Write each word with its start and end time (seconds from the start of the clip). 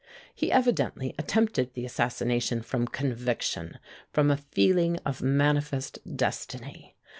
He 0.33 0.51
evidently 0.51 1.13
attempted 1.19 1.75
the 1.75 1.85
assassination 1.85 2.63
from 2.63 2.87
conviction, 2.87 3.77
from 4.11 4.31
a 4.31 4.37
feeling 4.37 4.97
of 5.05 5.21
manifest 5.21 5.99
destiny. 6.17 6.95